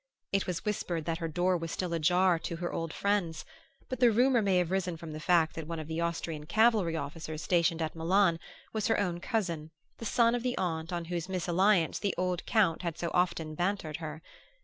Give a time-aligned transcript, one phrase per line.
[0.33, 3.45] It was whispered that her door was still ajar to her old friends;
[3.87, 6.95] but the rumor may have risen from the fact that one of the Austrian cavalry
[6.97, 8.39] officers stationed at Milan
[8.73, 9.69] was her own cousin,
[9.99, 13.97] the son of the aunt on whose misalliance the old Count had so often bantered
[13.97, 14.23] her.